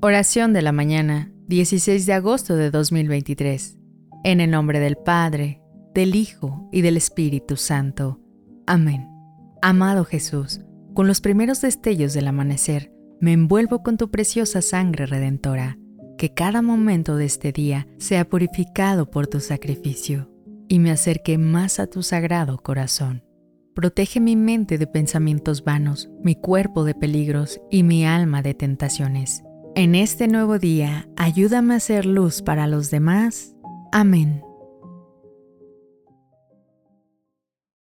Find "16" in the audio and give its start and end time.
1.48-2.06